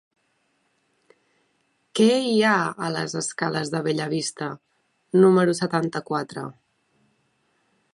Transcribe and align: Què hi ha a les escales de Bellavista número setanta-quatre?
Què 1.99 2.07
hi 2.29 2.33
ha 2.51 2.55
a 2.87 2.91
les 2.95 3.15
escales 3.23 3.73
de 3.77 3.85
Bellavista 3.91 4.51
número 5.23 5.59
setanta-quatre? 5.65 6.49